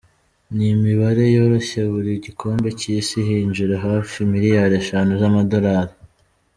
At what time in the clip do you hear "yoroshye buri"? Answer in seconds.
1.35-2.11